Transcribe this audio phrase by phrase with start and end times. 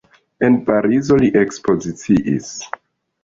[0.45, 2.51] En Parizo li ekspoziciis.